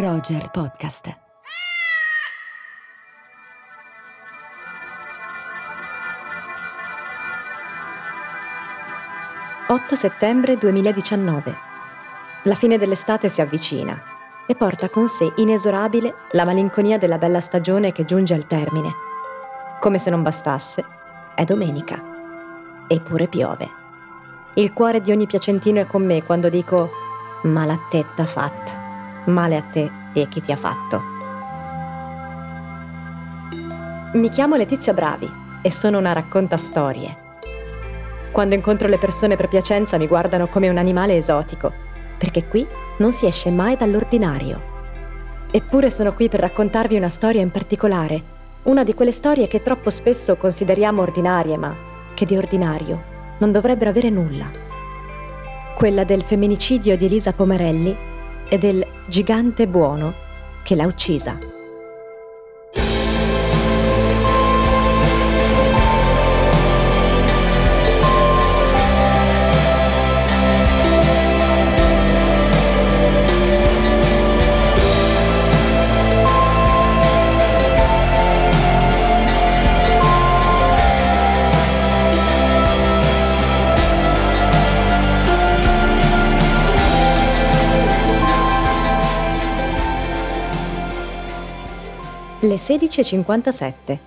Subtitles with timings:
[0.00, 1.12] Roger Podcast.
[9.66, 11.56] «8 settembre 2019.
[12.44, 14.00] La fine dell'estate si avvicina
[14.46, 18.92] e porta con sé inesorabile la malinconia della bella stagione che giunge al termine.
[19.80, 20.84] Come se non bastasse,
[21.34, 22.86] è domenica.
[22.86, 23.68] Eppure piove.
[24.54, 26.88] Il cuore di ogni piacentino è con me quando dico
[27.42, 28.86] ma la tetta fatta
[29.28, 31.16] male a te e chi ti ha fatto.
[34.14, 35.30] Mi chiamo Letizia Bravi
[35.62, 37.26] e sono una racconta storie.
[38.32, 41.72] Quando incontro le persone per Piacenza mi guardano come un animale esotico,
[42.16, 42.66] perché qui
[42.98, 44.76] non si esce mai dall'ordinario.
[45.50, 49.90] Eppure sono qui per raccontarvi una storia in particolare, una di quelle storie che troppo
[49.90, 51.74] spesso consideriamo ordinarie, ma
[52.14, 54.50] che di ordinario non dovrebbero avere nulla.
[55.74, 58.07] Quella del femminicidio di Elisa Pomerelli
[58.48, 60.14] e del gigante buono
[60.62, 61.57] che l'ha uccisa.
[92.48, 93.98] Le 16.57.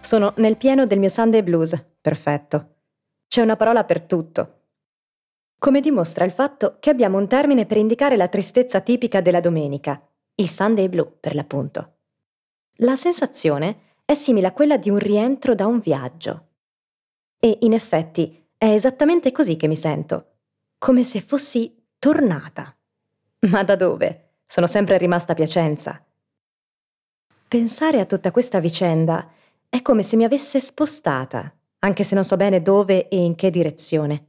[0.00, 1.80] Sono nel pieno del mio Sunday Blues.
[2.00, 2.78] Perfetto.
[3.28, 4.62] C'è una parola per tutto.
[5.60, 10.04] Come dimostra il fatto che abbiamo un termine per indicare la tristezza tipica della domenica,
[10.34, 11.92] il Sunday Blue per l'appunto.
[12.78, 16.48] La sensazione è simile a quella di un rientro da un viaggio.
[17.38, 20.38] E in effetti è esattamente così che mi sento,
[20.78, 22.76] come se fossi tornata.
[23.50, 24.38] Ma da dove?
[24.46, 26.04] Sono sempre rimasta a Piacenza
[27.48, 29.30] Pensare a tutta questa vicenda
[29.68, 33.50] è come se mi avesse spostata, anche se non so bene dove e in che
[33.50, 34.26] direzione.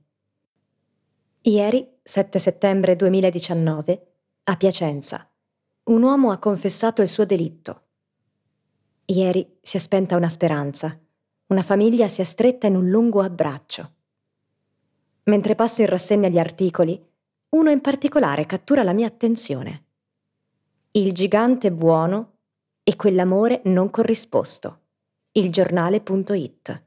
[1.41, 4.07] Ieri, 7 settembre 2019,
[4.44, 5.29] a Piacenza,
[5.85, 7.81] un uomo ha confessato il suo delitto.
[9.06, 11.00] Ieri si è spenta una speranza,
[11.47, 13.91] una famiglia si è stretta in un lungo abbraccio.
[15.23, 17.00] Mentre passo in rassegna gli articoli,
[17.50, 19.84] uno in particolare cattura la mia attenzione.
[20.91, 22.34] Il gigante buono
[22.88, 24.81] e quell'amore non corrisposto.
[25.31, 26.84] Il giornale.it.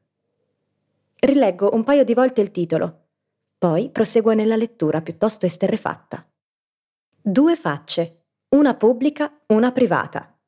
[1.19, 3.07] Rileggo un paio di volte il titolo,
[3.59, 6.25] poi proseguo nella lettura piuttosto esterrefatta.
[7.21, 10.39] Due facce, una pubblica, una privata.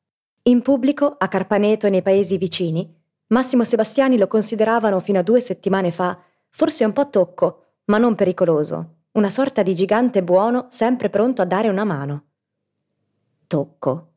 [0.43, 2.97] In pubblico, a Carpaneto e nei paesi vicini,
[3.27, 6.17] Massimo Sebastiani lo consideravano fino a due settimane fa
[6.49, 11.45] forse un po' tocco, ma non pericoloso, una sorta di gigante buono sempre pronto a
[11.45, 12.27] dare una mano.
[13.47, 14.10] Tocco.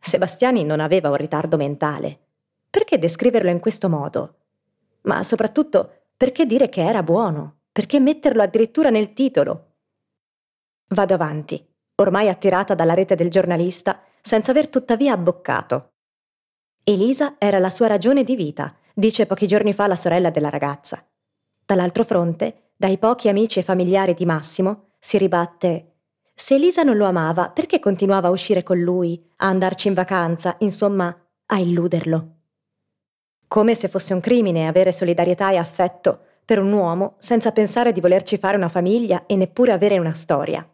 [0.00, 2.18] Sebastiani non aveva un ritardo mentale.
[2.70, 4.36] Perché descriverlo in questo modo?
[5.02, 7.58] Ma soprattutto, perché dire che era buono?
[7.70, 9.74] Perché metterlo addirittura nel titolo?
[10.88, 11.64] Vado avanti,
[11.96, 15.92] ormai attirata dalla rete del giornalista, senza aver tuttavia abboccato.
[16.82, 21.06] Elisa era la sua ragione di vita, dice pochi giorni fa la sorella della ragazza.
[21.64, 25.89] Dall'altro fronte, dai pochi amici e familiari di Massimo, si ribatte
[26.40, 30.56] se Elisa non lo amava, perché continuava a uscire con lui, a andarci in vacanza,
[30.60, 31.14] insomma,
[31.44, 32.36] a illuderlo?
[33.46, 38.00] Come se fosse un crimine avere solidarietà e affetto per un uomo senza pensare di
[38.00, 40.66] volerci fare una famiglia e neppure avere una storia.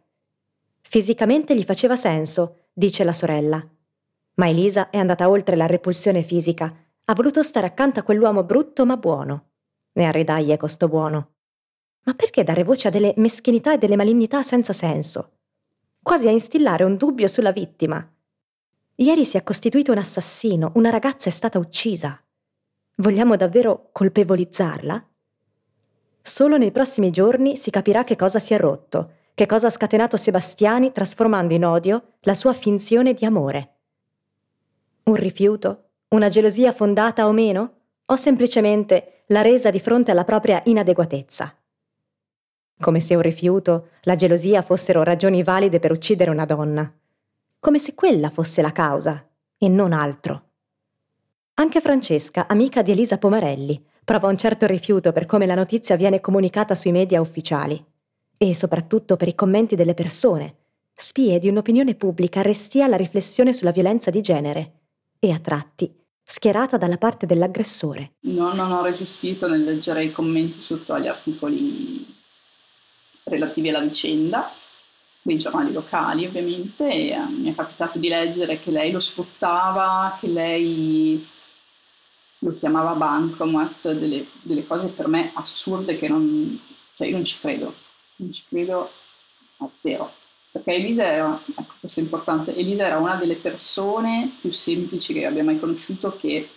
[0.82, 3.60] Fisicamente gli faceva senso, dice la sorella.
[4.34, 6.72] Ma Elisa è andata oltre la repulsione fisica,
[7.06, 9.48] ha voluto stare accanto a quell'uomo brutto ma buono.
[9.94, 11.32] Ne ha ridaglie costo buono.
[12.04, 15.32] Ma perché dare voce a delle meschinità e delle malignità senza senso?
[16.06, 18.08] Quasi a instillare un dubbio sulla vittima.
[18.94, 22.16] Ieri si è costituito un assassino, una ragazza è stata uccisa.
[22.98, 25.04] Vogliamo davvero colpevolizzarla?
[26.22, 30.16] Solo nei prossimi giorni si capirà che cosa si è rotto, che cosa ha scatenato
[30.16, 33.74] Sebastiani trasformando in odio la sua finzione di amore.
[35.06, 35.88] Un rifiuto?
[36.10, 37.72] Una gelosia fondata o meno?
[38.06, 41.52] O semplicemente la resa di fronte alla propria inadeguatezza?
[42.78, 46.92] Come se un rifiuto, la gelosia fossero ragioni valide per uccidere una donna,
[47.58, 49.26] come se quella fosse la causa
[49.56, 50.42] e non altro.
[51.54, 56.20] Anche Francesca, amica di Elisa Pomarelli, prova un certo rifiuto per come la notizia viene
[56.20, 57.82] comunicata sui media ufficiali
[58.36, 60.56] e soprattutto per i commenti delle persone,
[60.92, 64.72] spie di un'opinione pubblica restia alla riflessione sulla violenza di genere
[65.18, 65.92] e a tratti
[66.28, 68.14] schierata dalla parte dell'aggressore.
[68.22, 72.15] No, non ho resistito nel leggere i commenti sotto agli articoli
[73.26, 74.52] relativi alla vicenda
[75.22, 80.16] dei giornali locali ovviamente e eh, mi è capitato di leggere che lei lo sfruttava,
[80.20, 81.26] che lei
[82.38, 86.60] lo chiamava bancomat, delle, delle cose per me assurde che non,
[86.94, 87.74] cioè io non ci credo,
[88.16, 88.90] non ci credo
[89.58, 90.12] a zero.
[90.52, 95.26] Perché Elisa era, ecco questo è importante, Elisa era una delle persone più semplici che
[95.26, 96.48] abbia mai conosciuto che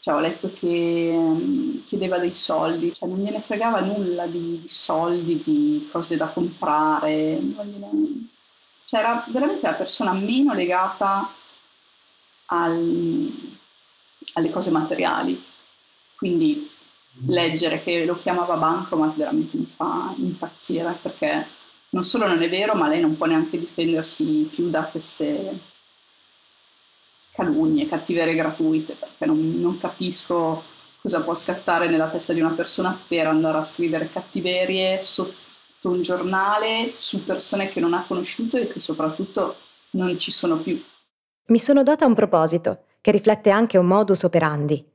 [0.00, 4.68] cioè, ho letto che um, chiedeva dei soldi, cioè non gliene fregava nulla di, di
[4.68, 8.28] soldi, di cose da comprare, gliene...
[8.86, 11.30] cioè, era veramente la persona meno legata
[12.46, 13.30] al,
[14.32, 15.42] alle cose materiali.
[16.16, 16.70] Quindi
[17.26, 21.46] leggere che lo chiamava bancomat veramente mi fa impazzire perché
[21.90, 25.58] non solo non è vero, ma lei non può neanche difendersi più da queste
[27.40, 30.62] calunnie, cattiverie gratuite, perché non, non capisco
[31.00, 36.02] cosa può scattare nella testa di una persona per andare a scrivere cattiverie sotto un
[36.02, 39.56] giornale su persone che non ha conosciuto e che soprattutto
[39.92, 40.82] non ci sono più.
[41.46, 44.86] Mi sono data un proposito che riflette anche un modus operandi.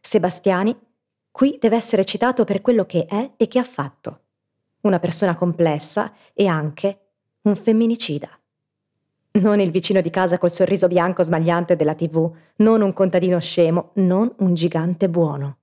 [0.00, 0.74] Sebastiani
[1.30, 4.20] qui deve essere citato per quello che è e che ha fatto.
[4.80, 7.00] Una persona complessa e anche
[7.42, 8.39] un femminicida.
[9.32, 13.90] Non il vicino di casa col sorriso bianco smagliante della tv, non un contadino scemo,
[13.94, 15.58] non un gigante buono.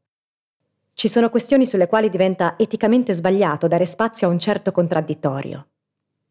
[0.94, 5.68] Ci sono questioni sulle quali diventa eticamente sbagliato dare spazio a un certo contraddittorio.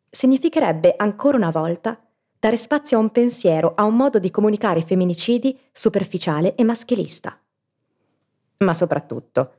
[0.09, 2.01] Significherebbe ancora una volta
[2.41, 7.39] dare spazio a un pensiero, a un modo di comunicare femminicidi superficiale e maschilista.
[8.59, 9.53] Ma soprattutto,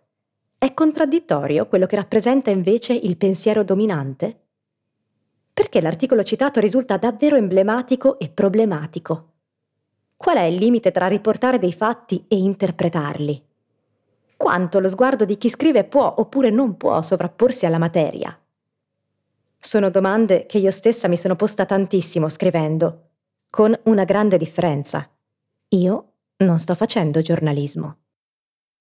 [0.58, 4.47] è contraddittorio quello che rappresenta invece il pensiero dominante?
[5.58, 9.32] Perché l'articolo citato risulta davvero emblematico e problematico?
[10.16, 13.44] Qual è il limite tra riportare dei fatti e interpretarli?
[14.38, 18.40] Quanto lo sguardo di chi scrive può oppure non può sovrapporsi alla materia?
[19.58, 23.08] Sono domande che io stessa mi sono posta tantissimo scrivendo,
[23.50, 25.10] con una grande differenza.
[25.70, 27.98] Io non sto facendo giornalismo.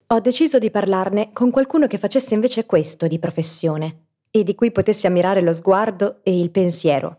[0.09, 4.71] Ho deciso di parlarne con qualcuno che facesse invece questo di professione e di cui
[4.71, 7.19] potessi ammirare lo sguardo e il pensiero.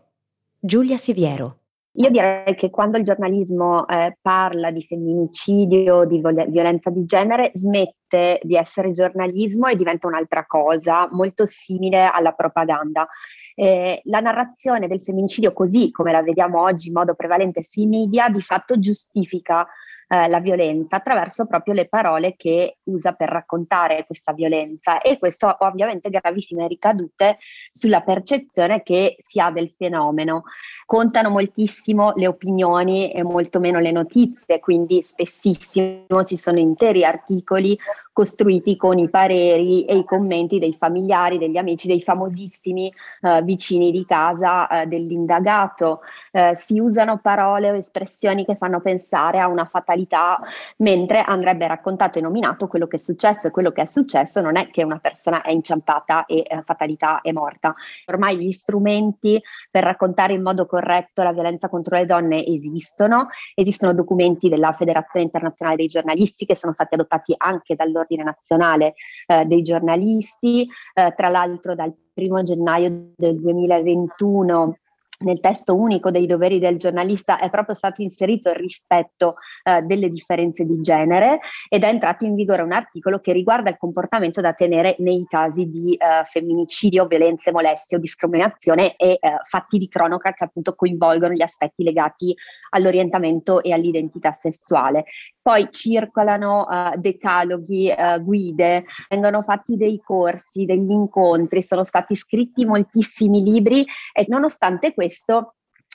[0.58, 1.56] Giulia Siviero.
[1.92, 8.38] Io direi che quando il giornalismo eh, parla di femminicidio, di violenza di genere, smette
[8.42, 13.08] di essere giornalismo e diventa un'altra cosa, molto simile alla propaganda.
[13.56, 18.28] Eh, la narrazione del femminicidio, così come la vediamo oggi in modo prevalente sui media,
[18.28, 19.66] di fatto giustifica
[20.08, 25.46] eh, la violenza attraverso proprio le parole che usa per raccontare questa violenza e questo
[25.46, 27.38] ha ovviamente gravissime ricadute
[27.70, 30.44] sulla percezione che si ha del fenomeno.
[30.86, 37.78] Contano moltissimo le opinioni e molto meno le notizie, quindi spessissimo ci sono interi articoli
[38.18, 43.92] costruiti con i pareri e i commenti dei familiari, degli amici, dei famosissimi eh, vicini
[43.92, 46.00] di casa eh, dell'indagato.
[46.32, 50.40] Eh, si usano parole o espressioni che fanno pensare a una fatalità,
[50.78, 54.56] mentre andrebbe raccontato e nominato quello che è successo e quello che è successo non
[54.56, 57.72] è che una persona è inciampata e eh, fatalità è morta.
[58.06, 63.94] Ormai gli strumenti per raccontare in modo corretto la violenza contro le donne esistono, esistono
[63.94, 68.94] documenti della Federazione Internazionale dei Giornalisti che sono stati adottati anche dall'ordine dall'Ordine Nazionale
[69.26, 74.78] eh, dei Giornalisti, eh, tra l'altro dal primo gennaio del 2021
[75.20, 79.34] nel testo unico dei doveri del giornalista è proprio stato inserito il rispetto
[79.64, 83.78] eh, delle differenze di genere ed è entrato in vigore un articolo che riguarda il
[83.78, 89.78] comportamento da tenere nei casi di eh, femminicidio, violenze, molestie o discriminazione e eh, fatti
[89.78, 92.34] di cronaca che appunto coinvolgono gli aspetti legati
[92.70, 95.04] all'orientamento e all'identità sessuale.
[95.40, 102.66] Poi circolano uh, decaloghi, uh, guide, vengono fatti dei corsi, degli incontri, sono stati scritti
[102.66, 105.07] moltissimi libri e nonostante questo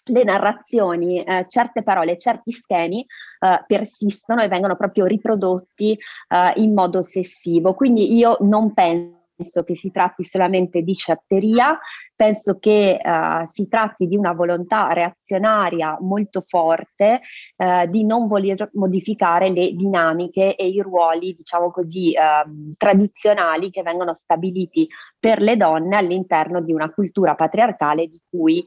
[0.06, 6.74] le narrazioni, eh, certe parole, certi schemi eh, persistono e vengono proprio riprodotti eh, in
[6.74, 7.74] modo ossessivo.
[7.74, 11.80] Quindi io non penso che si tratti solamente di sciatteria,
[12.16, 17.22] penso che uh, si tratti di una volontà reazionaria molto forte
[17.58, 23.82] uh, di non voler modificare le dinamiche e i ruoli, diciamo così, uh, tradizionali che
[23.82, 24.88] vengono stabiliti
[25.20, 28.62] per le donne all'interno di una cultura patriarcale di cui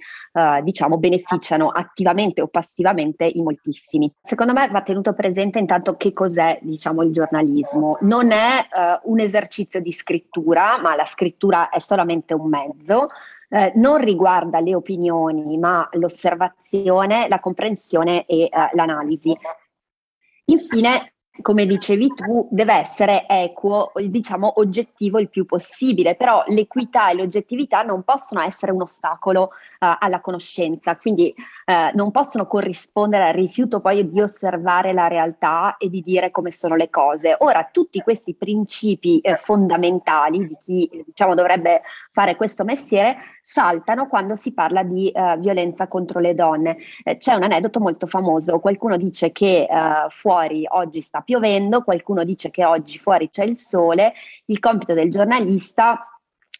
[0.62, 4.10] diciamo beneficiano attivamente o passivamente i moltissimi.
[4.22, 7.98] Secondo me va tenuto presente intanto che cos'è diciamo il giornalismo.
[8.00, 8.66] Non è
[9.02, 13.08] un esercizio di scrittura, ma la scrittura è solamente un mezzo
[13.48, 19.36] eh, non riguarda le opinioni, ma l'osservazione, la comprensione e eh, l'analisi.
[20.46, 27.14] Infine, come dicevi tu, deve essere equo, diciamo oggettivo il più possibile, però l'equità e
[27.14, 33.34] l'oggettività non possono essere un ostacolo uh, alla conoscenza, quindi uh, non possono corrispondere al
[33.34, 37.36] rifiuto poi di osservare la realtà e di dire come sono le cose.
[37.40, 43.16] Ora, tutti questi principi eh, fondamentali di chi diciamo dovrebbe fare questo mestiere
[43.48, 46.78] saltano quando si parla di uh, violenza contro le donne.
[47.04, 49.68] Eh, c'è un aneddoto molto famoso, qualcuno dice che
[50.08, 54.14] fuori oggi sta piovendo, qualcuno dice che oggi fuori c'è il sole,
[54.46, 56.15] il compito del giornalista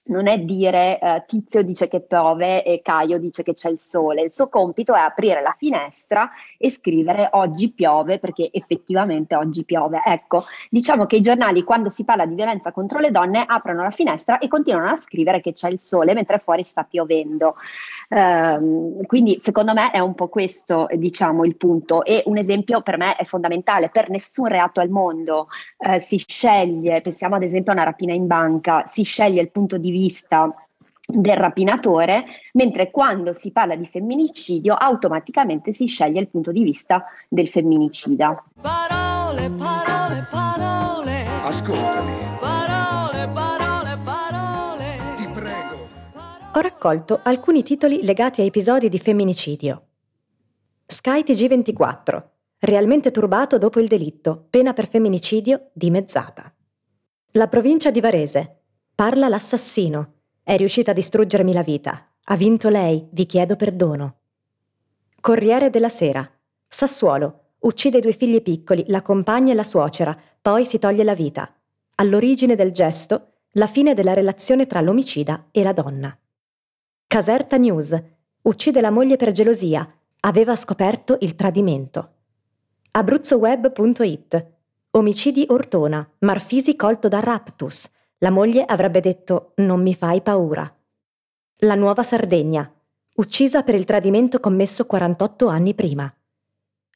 [0.06, 4.22] non è dire eh, Tizio dice che piove e Caio dice che c'è il sole,
[4.22, 10.02] il suo compito è aprire la finestra e scrivere oggi piove perché effettivamente oggi piove.
[10.04, 13.90] Ecco, diciamo che i giornali quando si parla di violenza contro le donne aprono la
[13.90, 17.56] finestra e continuano a scrivere che c'è il sole mentre fuori sta piovendo.
[18.08, 22.96] Um, quindi secondo me è un po' questo diciamo il punto e un esempio per
[22.98, 25.48] me è fondamentale, per nessun reato al mondo
[25.78, 29.76] eh, si sceglie, pensiamo ad esempio a una rapina in banca, si sceglie il punto
[29.78, 30.54] di vista
[31.06, 32.24] del rapinatore,
[32.54, 38.44] mentre quando si parla di femminicidio automaticamente si sceglie il punto di vista del femminicida.
[38.60, 41.26] Parole, parole, parole.
[41.42, 42.12] Ascoltami.
[42.40, 44.98] Parole, parole, parole.
[45.16, 45.88] Ti prego.
[46.54, 49.82] Ho raccolto alcuni titoli legati a episodi di femminicidio.
[50.86, 52.22] Sky TG24.
[52.58, 56.52] Realmente turbato dopo il delitto, pena per femminicidio dimezzata.
[57.32, 58.55] La provincia di Varese.
[58.96, 60.14] Parla l'assassino.
[60.42, 62.12] È riuscita a distruggermi la vita.
[62.24, 64.20] Ha vinto lei, vi chiedo perdono.
[65.20, 66.26] Corriere della Sera.
[66.66, 67.50] Sassuolo.
[67.58, 71.54] Uccide i due figli piccoli, la compagna e la suocera, poi si toglie la vita.
[71.96, 76.18] All'origine del gesto, la fine della relazione tra l'omicida e la donna.
[77.06, 78.02] Caserta News.
[78.44, 79.86] Uccide la moglie per gelosia.
[80.20, 82.12] Aveva scoperto il tradimento.
[82.92, 84.46] AbruzzoWeb.it.
[84.92, 86.08] Omicidi Ortona.
[86.20, 87.90] Marfisi colto da raptus.
[88.18, 90.72] La moglie avrebbe detto non mi fai paura.
[91.60, 92.70] La nuova Sardegna,
[93.16, 96.10] uccisa per il tradimento commesso 48 anni prima.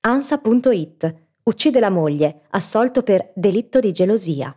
[0.02, 4.54] Ansa.it, uccide la moglie, assolto per delitto di gelosia.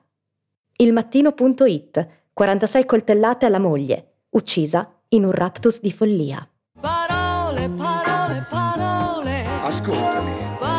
[0.78, 6.48] Ilmattino.it, 46 coltellate alla moglie, uccisa in un raptus di follia.
[6.80, 9.46] Parole, parole, parole.
[9.62, 10.73] Ascoltami.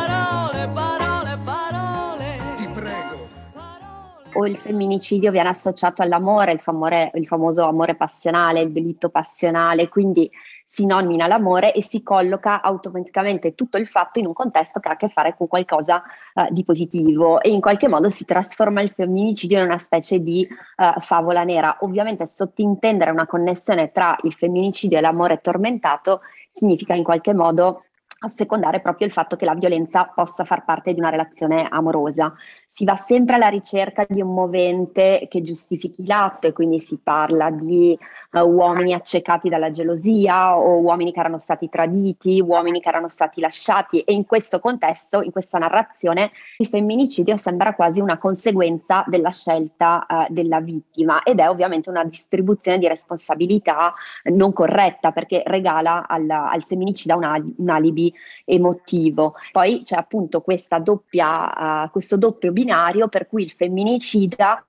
[4.35, 9.89] O il femminicidio viene associato all'amore, il, famore, il famoso amore passionale, il delitto passionale,
[9.89, 10.31] quindi
[10.67, 14.93] si nomina l'amore e si colloca automaticamente tutto il fatto in un contesto che ha
[14.93, 16.03] a che fare con qualcosa
[16.35, 20.47] uh, di positivo e in qualche modo si trasforma il femminicidio in una specie di
[20.49, 21.77] uh, favola nera.
[21.81, 27.85] Ovviamente sottintendere una connessione tra il femminicidio e l'amore tormentato significa in qualche modo
[28.25, 32.33] assecondare proprio il fatto che la violenza possa far parte di una relazione amorosa.
[32.77, 37.49] Si va sempre alla ricerca di un movente che giustifichi l'atto e quindi si parla
[37.49, 37.97] di
[38.33, 43.41] uh, uomini accecati dalla gelosia o uomini che erano stati traditi, uomini che erano stati
[43.41, 49.31] lasciati e in questo contesto, in questa narrazione, il femminicidio sembra quasi una conseguenza della
[49.31, 53.95] scelta uh, della vittima ed è ovviamente una distribuzione di responsabilità
[54.33, 58.13] non corretta perché regala al, al femminicida un, un alibi
[58.45, 59.35] emotivo.
[59.53, 60.43] Poi c'è appunto
[60.83, 64.67] doppia, uh, questo doppio binario per cui il femminicida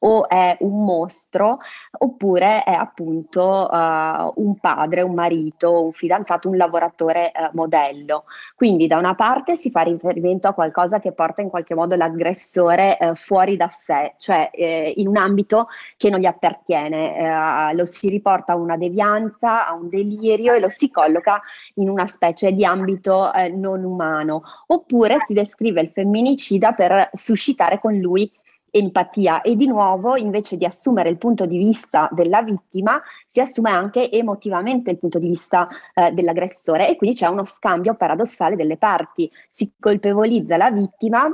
[0.00, 1.58] o è un mostro
[1.98, 8.24] oppure è appunto uh, un padre, un marito, un fidanzato, un lavoratore uh, modello.
[8.54, 12.96] Quindi da una parte si fa riferimento a qualcosa che porta in qualche modo l'aggressore
[13.00, 18.52] uh, fuori da sé, cioè in un ambito che non gli appartiene, lo si riporta
[18.52, 21.40] a una devianza, a un delirio e lo si colloca
[21.74, 24.42] in una specie di ambito non umano.
[24.66, 28.30] Oppure si descrive il femminicida per suscitare con lui
[28.72, 29.42] empatia.
[29.42, 34.10] E di nuovo invece di assumere il punto di vista della vittima si assume anche
[34.10, 36.88] emotivamente il punto di vista eh, dell'aggressore.
[36.88, 41.30] E quindi c'è uno scambio paradossale delle parti, si colpevolizza la vittima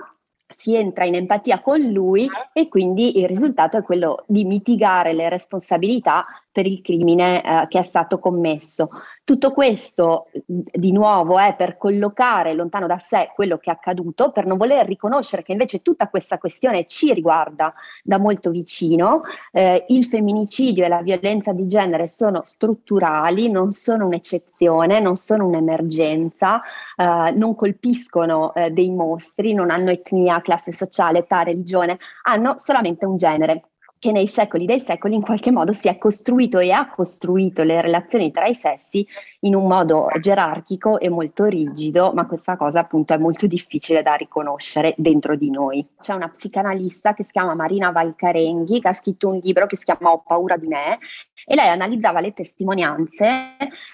[0.56, 5.28] si entra in empatia con lui e quindi il risultato è quello di mitigare le
[5.28, 8.90] responsabilità per il crimine eh, che è stato commesso.
[9.24, 14.46] Tutto questo di nuovo è per collocare lontano da sé quello che è accaduto, per
[14.46, 19.22] non voler riconoscere che invece tutta questa questione ci riguarda da molto vicino.
[19.52, 25.46] Eh, il femminicidio e la violenza di genere sono strutturali, non sono un'eccezione, non sono
[25.46, 26.62] un'emergenza,
[26.96, 33.06] eh, non colpiscono eh, dei mostri, non hanno etnia, classe sociale, età, religione, hanno solamente
[33.06, 33.62] un genere
[33.98, 37.80] che nei secoli dei secoli in qualche modo si è costruito e ha costruito le
[37.80, 39.06] relazioni tra i sessi
[39.40, 44.14] in un modo gerarchico e molto rigido, ma questa cosa appunto è molto difficile da
[44.14, 45.86] riconoscere dentro di noi.
[46.00, 49.84] C'è una psicanalista che si chiama Marina Valcarenghi che ha scritto un libro che si
[49.84, 50.98] chiama Ho paura di me
[51.44, 53.26] e lei analizzava le testimonianze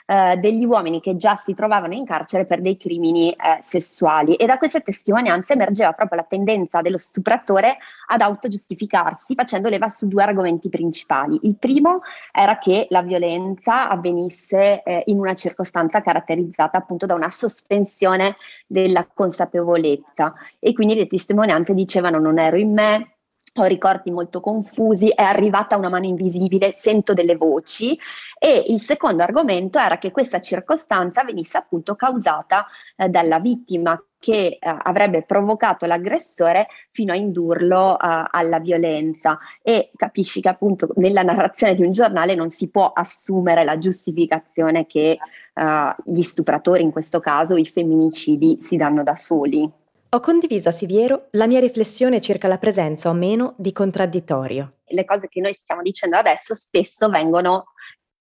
[0.07, 4.47] eh, degli uomini che già si trovavano in carcere per dei crimini eh, sessuali e
[4.47, 10.23] da queste testimonianze emergeva proprio la tendenza dello stupratore ad autogiustificarsi facendo leva su due
[10.23, 11.39] argomenti principali.
[11.43, 12.01] Il primo
[12.33, 18.37] era che la violenza avvenisse eh, in una circostanza caratterizzata appunto da una sospensione
[18.67, 20.35] della consapevolezza.
[20.59, 23.15] E quindi le testimonianze dicevano non ero in me,
[23.57, 27.97] ho ricordi molto confusi, è arrivata una mano invisibile, sento delle voci
[28.39, 34.57] e il secondo argomento era che questa circostanza venisse appunto causata eh, dalla vittima che
[34.59, 37.97] eh, avrebbe provocato l'aggressore fino a indurlo uh,
[38.31, 43.65] alla violenza e capisci che appunto nella narrazione di un giornale non si può assumere
[43.65, 45.19] la giustificazione che
[45.53, 49.71] uh, gli stupratori, in questo caso i femminicidi, si danno da soli.
[50.09, 54.77] Ho condiviso a Siviero la mia riflessione circa la presenza o meno di contraddittorio.
[54.87, 57.67] Le cose che noi stiamo dicendo adesso spesso vengono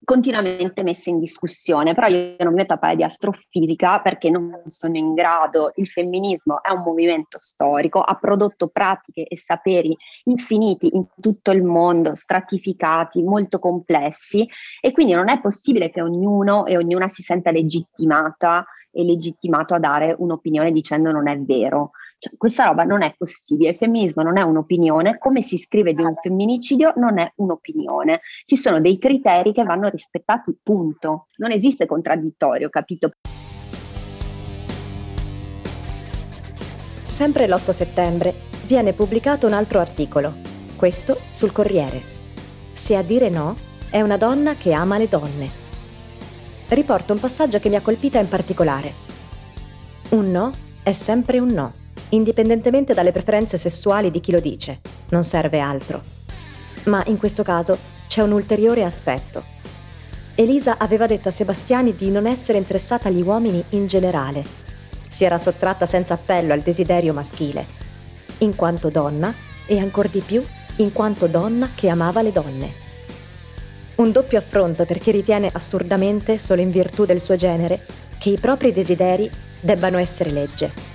[0.04, 4.64] continuamente messe in discussione, però io non mi metto a parlare di astrofisica perché non
[4.68, 9.96] sono in grado, il femminismo è un movimento storico, ha prodotto pratiche e saperi
[10.26, 14.48] infiniti in tutto il mondo, stratificati, molto complessi
[14.82, 19.80] e quindi non è possibile che ognuno e ognuna si senta legittimata e legittimato a
[19.80, 21.92] dare un'opinione dicendo non è vero.
[22.24, 26.04] Cioè, questa roba non è possibile, il femminismo non è un'opinione, come si scrive di
[26.04, 28.22] un femminicidio non è un'opinione.
[28.46, 31.28] Ci sono dei criteri che vanno rispettati, punto.
[31.36, 33.10] Non esiste contraddittorio, capito?
[37.08, 38.34] Sempre l'8 settembre
[38.68, 40.36] viene pubblicato un altro articolo,
[40.78, 42.02] questo sul Corriere.
[42.72, 43.58] Se a dire no
[43.90, 45.50] è una donna che ama le donne.
[46.70, 48.94] Riporto un passaggio che mi ha colpita in particolare.
[50.12, 50.52] Un no
[50.84, 51.82] è sempre un no
[52.14, 54.80] indipendentemente dalle preferenze sessuali di chi lo dice,
[55.10, 56.02] non serve altro.
[56.86, 57.78] Ma in questo caso
[58.08, 59.44] c'è un ulteriore aspetto.
[60.36, 64.44] Elisa aveva detto a Sebastiani di non essere interessata agli uomini in generale.
[65.08, 67.66] Si era sottratta senza appello al desiderio maschile,
[68.40, 69.34] in quanto donna
[69.66, 70.44] e ancor di più
[70.78, 72.82] in quanto donna che amava le donne.
[73.96, 77.86] Un doppio affronto per chi ritiene assurdamente, solo in virtù del suo genere,
[78.18, 80.93] che i propri desideri debbano essere legge.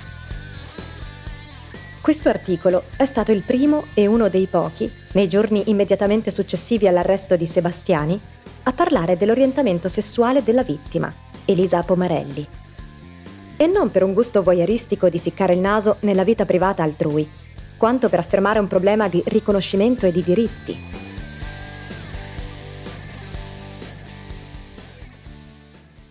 [2.09, 7.37] Questo articolo è stato il primo e uno dei pochi, nei giorni immediatamente successivi all'arresto
[7.37, 8.19] di Sebastiani,
[8.63, 11.13] a parlare dell'orientamento sessuale della vittima,
[11.45, 12.49] Elisa Pomarelli.
[13.59, 17.29] E non per un gusto voyeuristico di ficcare il naso nella vita privata altrui,
[17.77, 20.79] quanto per affermare un problema di riconoscimento e di diritti.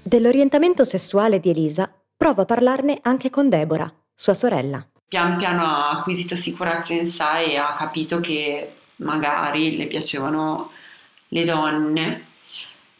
[0.04, 5.89] Dell'orientamento sessuale di Elisa provo a parlarne anche con Deborah, sua sorella pian piano ha
[5.91, 10.72] acquisito sicurezza in sé e ha capito che magari le piacevano
[11.30, 12.26] le donne,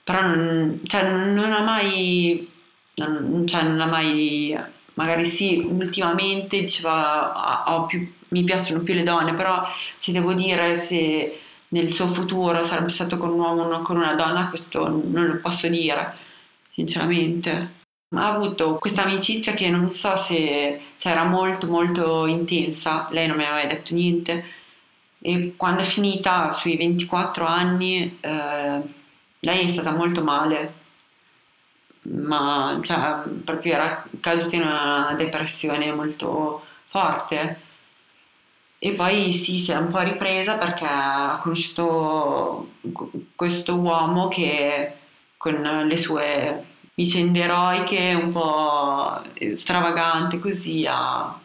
[0.04, 2.50] però non, cioè, non ha mai,
[2.96, 4.58] non, cioè, non, ha mai,
[4.96, 9.66] magari sì, ultimamente diceva oh, più, mi piacciono più le donne, però
[9.98, 11.40] se devo dire se
[11.70, 15.40] nel suo futuro sarebbe stato con un uomo o con una donna, questo non lo
[15.42, 16.14] posso dire,
[16.72, 17.77] sinceramente
[18.16, 23.38] ha avuto questa amicizia che non so se cioè, era molto molto intensa, lei non
[23.38, 24.46] mi aveva detto niente.
[25.20, 28.82] E quando è finita sui 24 anni eh,
[29.40, 30.74] lei è stata molto male,
[32.04, 37.62] ma cioè, proprio era caduta in una depressione molto forte.
[38.80, 42.74] E poi sì, si è un po' ripresa perché ha conosciuto
[43.36, 44.94] questo uomo che
[45.38, 45.56] con
[45.88, 49.22] le sue vicende eroiche, un po'
[49.54, 51.40] stravagante così, ha,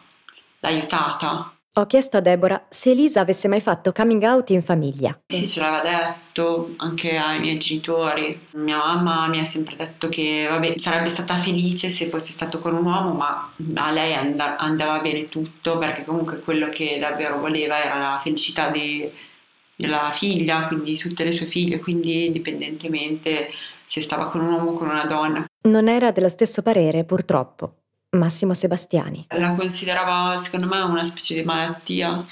[0.59, 1.55] l'ha aiutata.
[1.75, 5.19] Ho chiesto a Deborah se Elisa avesse mai fatto coming out in famiglia.
[5.27, 8.47] Sì, ce l'aveva detto anche ai miei genitori.
[8.51, 12.75] Mia mamma mi ha sempre detto che vabbè, sarebbe stata felice se fosse stato con
[12.75, 17.83] un uomo, ma a lei and- andava bene tutto perché comunque quello che davvero voleva
[17.83, 19.07] era la felicità di,
[19.75, 23.49] della figlia, quindi di tutte le sue figlie, quindi indipendentemente
[23.93, 25.45] se stava con un uomo o con una donna.
[25.67, 27.75] Non era dello stesso parere, purtroppo,
[28.17, 29.27] Massimo Sebastiani.
[29.29, 32.25] La considerava, secondo me, una specie di malattia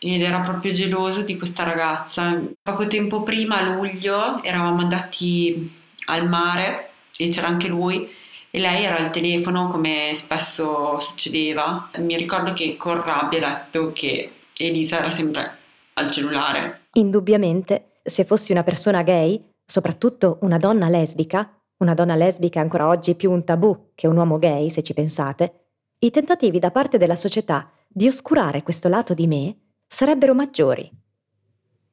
[0.00, 2.42] ed era proprio geloso di questa ragazza.
[2.60, 5.72] Poco tempo prima, a luglio, eravamo andati
[6.06, 8.10] al mare e c'era anche lui
[8.50, 11.90] e lei era al telefono come spesso succedeva.
[11.98, 15.58] Mi ricordo che con rabbia ha detto che Elisa era sempre
[15.94, 22.60] al cellulare Indubbiamente, se fossi una persona gay, soprattutto una donna lesbica, una donna lesbica
[22.60, 25.66] è ancora oggi più un tabù che un uomo gay, se ci pensate,
[25.98, 30.90] i tentativi da parte della società di oscurare questo lato di me sarebbero maggiori.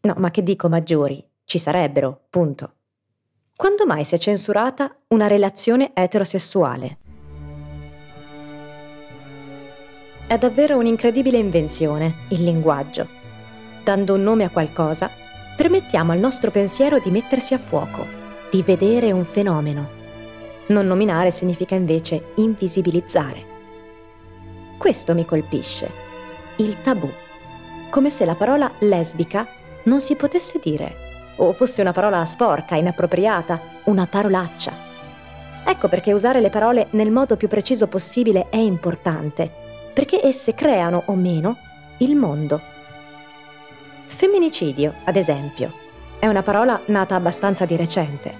[0.02, 1.24] No, ma che dico maggiori?
[1.44, 2.74] Ci sarebbero, punto.
[3.56, 6.98] Quando mai si è censurata una relazione eterosessuale?
[10.26, 13.08] È davvero un'incredibile invenzione, il linguaggio.
[13.84, 15.12] Dando un nome a qualcosa,
[15.62, 18.04] permettiamo al nostro pensiero di mettersi a fuoco,
[18.50, 19.88] di vedere un fenomeno.
[20.70, 23.46] Non nominare significa invece invisibilizzare.
[24.80, 25.88] Questo mi colpisce.
[26.56, 27.08] Il tabù.
[27.92, 29.48] Come se la parola lesbica
[29.84, 30.96] non si potesse dire,
[31.36, 34.74] o fosse una parola sporca, inappropriata, una parolaccia.
[35.64, 39.48] Ecco perché usare le parole nel modo più preciso possibile è importante
[39.94, 41.56] perché esse creano o meno
[41.98, 42.81] il mondo.
[44.12, 45.74] Femminicidio, ad esempio,
[46.20, 48.34] è una parola nata abbastanza di recente.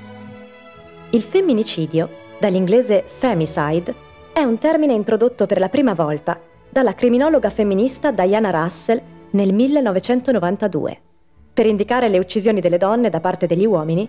[1.12, 3.96] Il femminicidio, dall'inglese femicide,
[4.34, 11.02] è un termine introdotto per la prima volta dalla criminologa femminista Diana Russell nel 1992,
[11.54, 14.08] per indicare le uccisioni delle donne da parte degli uomini,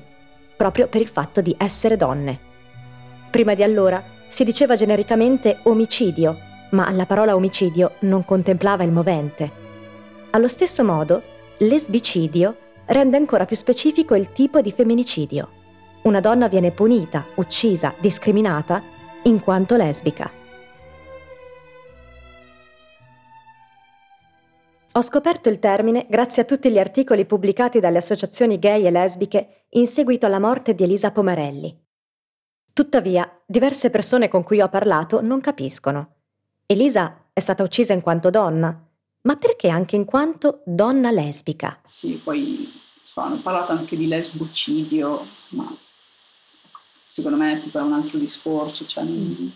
[0.57, 2.38] proprio per il fatto di essere donne.
[3.31, 9.61] Prima di allora si diceva genericamente omicidio ma la parola omicidio non contemplava il movente.
[10.31, 11.22] Allo stesso modo,
[11.66, 15.61] lesbicidio rende ancora più specifico il tipo di femminicidio.
[16.03, 18.83] Una donna viene punita, uccisa, discriminata
[19.25, 20.31] in quanto lesbica.
[24.94, 29.64] Ho scoperto il termine grazie a tutti gli articoli pubblicati dalle associazioni gay e lesbiche
[29.70, 31.81] in seguito alla morte di Elisa Pomarelli.
[32.75, 36.16] Tuttavia, diverse persone con cui ho parlato non capiscono.
[36.66, 38.91] Elisa è stata uccisa in quanto donna,
[39.22, 41.80] ma perché anche in quanto donna lesbica?
[41.88, 42.70] Sì, poi
[43.04, 45.74] so, hanno parlato anche di lesbocidio, ma
[47.06, 49.48] secondo me tipo, è un altro discorso, cioè, mm.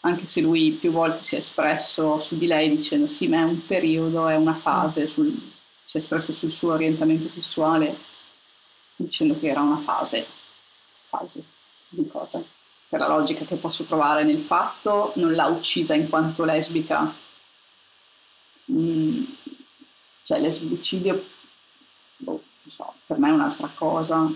[0.00, 3.44] anche se lui più volte si è espresso su di lei dicendo sì, ma è
[3.44, 5.32] un periodo, è una fase, sul,
[5.84, 7.96] si è espresso sul suo orientamento sessuale
[8.96, 10.26] dicendo che era una fase,
[11.08, 11.42] fase
[11.88, 12.42] di cosa?
[12.94, 17.12] per la logica che posso trovare nel fatto, non l'ha uccisa in quanto lesbica.
[18.72, 19.24] Mm,
[20.22, 21.24] cioè l'esbicidio,
[22.18, 24.30] boh, so, per me è un'altra cosa.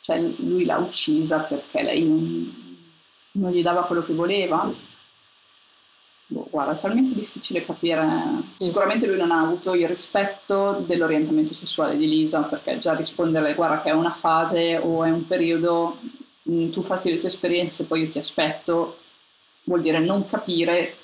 [0.00, 2.78] Cioè lui l'ha uccisa perché lei non,
[3.32, 4.70] non gli dava quello che voleva.
[6.26, 8.06] Boh, guarda, è talmente difficile capire.
[8.56, 13.82] Sicuramente lui non ha avuto il rispetto dell'orientamento sessuale di Lisa, perché già rispondere, guarda,
[13.82, 15.98] che è una fase o è un periodo,
[16.50, 18.98] Mm, tu fatti le tue esperienze, poi io ti aspetto,
[19.64, 20.96] vuol dire non capire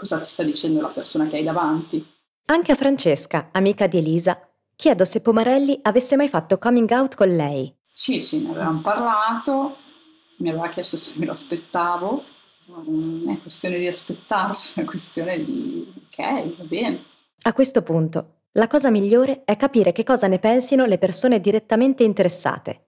[0.00, 2.04] cosa ti sta dicendo la persona che hai davanti.
[2.46, 4.40] Anche a Francesca, amica di Elisa,
[4.74, 7.72] chiedo se Pomarelli avesse mai fatto coming out con lei.
[7.92, 9.76] Sì, sì, ne avevamo parlato,
[10.38, 12.24] mi aveva chiesto se me lo aspettavo,
[12.66, 17.04] non è questione di aspettarsi, è questione di ok, va bene.
[17.42, 22.02] A questo punto, la cosa migliore è capire che cosa ne pensino le persone direttamente
[22.02, 22.86] interessate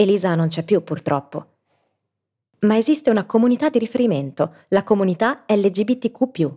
[0.00, 1.58] Elisa non c'è più purtroppo.
[2.60, 6.50] Ma esiste una comunità di riferimento, la comunità LGBTQ.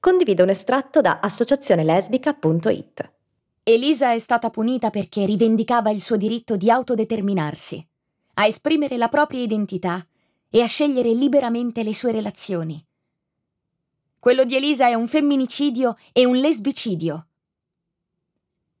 [0.00, 3.12] Condivido un estratto da associazionelesbica.it.
[3.62, 7.86] Elisa è stata punita perché rivendicava il suo diritto di autodeterminarsi,
[8.34, 10.04] a esprimere la propria identità
[10.50, 12.84] e a scegliere liberamente le sue relazioni.
[14.18, 17.26] Quello di Elisa è un femminicidio e un lesbicidio.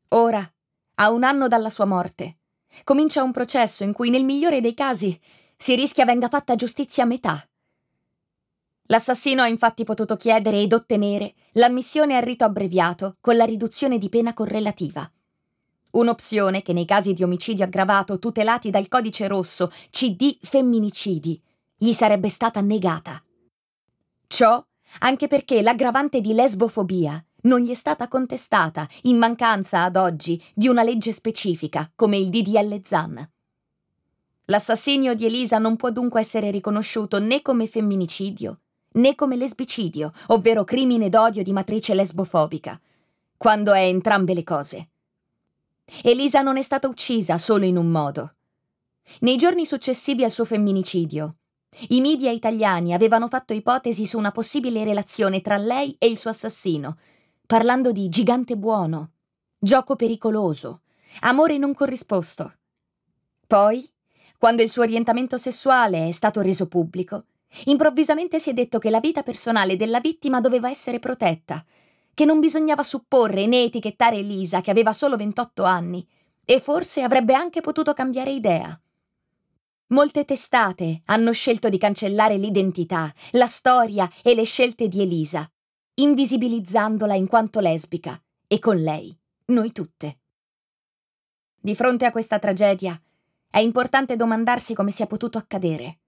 [0.08, 0.52] Ora,
[0.94, 2.38] a un anno dalla sua morte,
[2.82, 5.18] comincia un processo in cui nel migliore dei casi
[5.56, 7.48] si rischia venga fatta giustizia a metà.
[8.88, 14.08] L'assassino ha infatti potuto chiedere ed ottenere l'ammissione al rito abbreviato con la riduzione di
[14.08, 15.10] pena correlativa.
[15.90, 21.40] Un'opzione che nei casi di omicidio aggravato tutelati dal codice rosso CD femminicidi
[21.76, 23.22] gli sarebbe stata negata.
[24.26, 24.64] Ciò
[25.00, 30.68] anche perché l'aggravante di lesbofobia non gli è stata contestata in mancanza ad oggi di
[30.68, 33.30] una legge specifica come il DDL ZAN.
[34.46, 38.60] L'assassinio di Elisa non può dunque essere riconosciuto né come femminicidio
[38.96, 42.80] né come lesbicidio, ovvero crimine d'odio di matrice lesbofobica,
[43.36, 44.88] quando è entrambe le cose.
[46.02, 48.34] Elisa non è stata uccisa solo in un modo.
[49.20, 51.36] Nei giorni successivi al suo femminicidio,
[51.88, 56.30] i media italiani avevano fatto ipotesi su una possibile relazione tra lei e il suo
[56.30, 56.96] assassino,
[57.46, 59.10] parlando di gigante buono,
[59.58, 60.80] gioco pericoloso,
[61.20, 62.54] amore non corrisposto.
[63.46, 63.88] Poi,
[64.38, 67.24] quando il suo orientamento sessuale è stato reso pubblico,
[67.64, 71.64] improvvisamente si è detto che la vita personale della vittima doveva essere protetta,
[72.14, 76.06] che non bisognava supporre né etichettare Elisa, che aveva solo 28 anni,
[76.44, 78.80] e forse avrebbe anche potuto cambiare idea.
[79.88, 85.48] Molte testate hanno scelto di cancellare l'identità, la storia e le scelte di Elisa,
[85.94, 90.18] invisibilizzandola in quanto lesbica, e con lei, noi tutte.
[91.60, 93.00] Di fronte a questa tragedia,
[93.50, 95.98] è importante domandarsi come sia potuto accadere.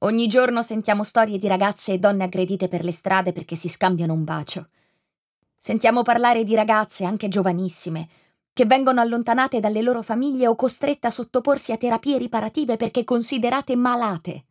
[0.00, 4.12] Ogni giorno sentiamo storie di ragazze e donne aggredite per le strade perché si scambiano
[4.12, 4.68] un bacio.
[5.58, 8.08] Sentiamo parlare di ragazze, anche giovanissime,
[8.52, 13.74] che vengono allontanate dalle loro famiglie o costrette a sottoporsi a terapie riparative perché considerate
[13.74, 14.44] malate.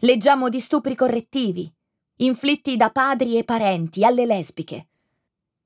[0.00, 1.70] Leggiamo di stupri correttivi,
[2.16, 4.86] inflitti da padri e parenti alle lesbiche.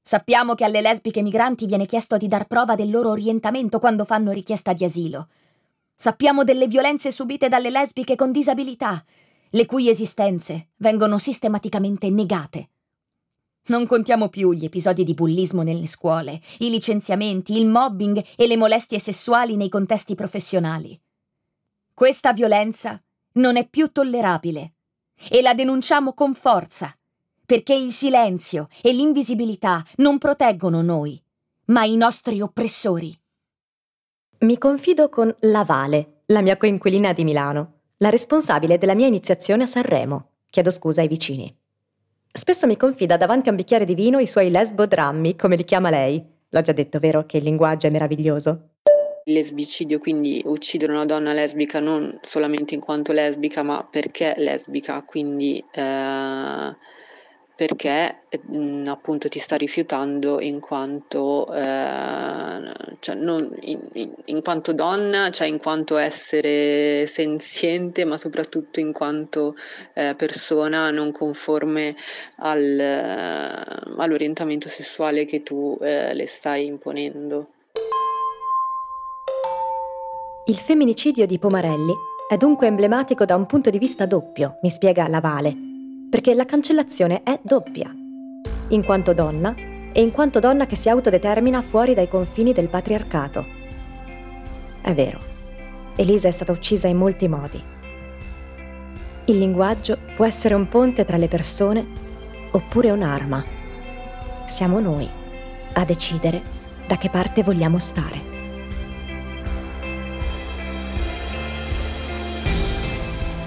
[0.02, 4.32] Sappiamo che alle lesbiche migranti viene chiesto di dar prova del loro orientamento quando fanno
[4.32, 5.28] richiesta di asilo.
[5.94, 9.04] Sappiamo delle violenze subite dalle lesbiche con disabilità,
[9.50, 12.68] le cui esistenze vengono sistematicamente negate.
[13.68, 18.56] Non contiamo più gli episodi di bullismo nelle scuole, i licenziamenti, il mobbing e le
[18.56, 20.98] molestie sessuali nei contesti professionali.
[21.92, 24.72] Questa violenza non è più tollerabile
[25.28, 26.96] e la denunciamo con forza,
[27.48, 31.18] perché il silenzio e l'invisibilità non proteggono noi,
[31.68, 33.18] ma i nostri oppressori.
[34.40, 39.62] Mi confido con La Vale, la mia coinquilina di Milano, la responsabile della mia iniziazione
[39.62, 40.32] a Sanremo.
[40.50, 41.50] Chiedo scusa ai vicini.
[42.30, 45.88] Spesso mi confida davanti a un bicchiere di vino i suoi lesbo-drammi, come li chiama
[45.88, 46.22] lei.
[46.50, 48.72] L'ho già detto, vero, che il linguaggio è meraviglioso?
[49.24, 55.02] Il lesbicidio, quindi uccidere una donna lesbica non solamente in quanto lesbica, ma perché lesbica,
[55.02, 56.76] quindi eh,
[57.58, 64.72] perché mh, appunto ti sta rifiutando in quanto, eh, cioè non, in, in, in, quanto
[64.72, 69.56] donna, cioè in quanto essere senziente, ma soprattutto in quanto
[69.94, 71.96] eh, persona non conforme
[72.36, 77.44] al, eh, all'orientamento sessuale che tu eh, le stai imponendo.
[80.44, 81.92] Il femminicidio di Pomarelli
[82.30, 85.67] è dunque emblematico da un punto di vista doppio, mi spiega la Vale
[86.08, 87.94] perché la cancellazione è doppia,
[88.68, 89.54] in quanto donna
[89.92, 93.46] e in quanto donna che si autodetermina fuori dai confini del patriarcato.
[94.80, 95.20] È vero,
[95.96, 97.62] Elisa è stata uccisa in molti modi.
[99.26, 101.86] Il linguaggio può essere un ponte tra le persone
[102.52, 103.44] oppure un'arma.
[104.46, 105.06] Siamo noi
[105.74, 106.40] a decidere
[106.86, 108.36] da che parte vogliamo stare.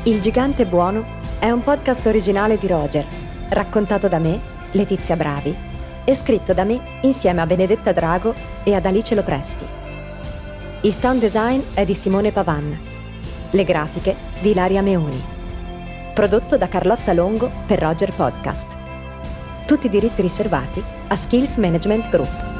[0.04, 3.04] Il gigante buono è un podcast originale di Roger,
[3.50, 4.40] raccontato da me,
[4.74, 5.56] Letizia Bravi,
[6.04, 9.66] e scritto da me insieme a Benedetta Drago e ad Alice Lopresti.
[10.82, 12.80] Il sound design è di Simone Pavan.
[13.50, 15.20] Le grafiche di Ilaria Meoni.
[16.14, 18.78] Prodotto da Carlotta Longo per Roger Podcast.
[19.66, 22.51] Tutti i diritti riservati a Skills Management Group.